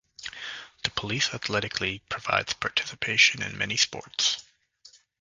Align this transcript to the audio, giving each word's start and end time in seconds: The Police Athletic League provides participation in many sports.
The 0.83 0.89
Police 0.89 1.31
Athletic 1.31 1.79
League 1.79 2.01
provides 2.09 2.53
participation 2.53 3.43
in 3.43 3.55
many 3.55 3.77
sports. 3.77 4.43